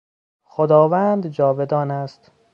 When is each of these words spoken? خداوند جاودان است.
خداوند 0.43 1.27
جاودان 1.27 1.91
است. 1.91 2.31